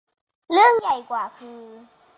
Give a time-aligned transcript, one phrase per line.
[0.51, 1.63] เรื่องใหญ่กว่าคือ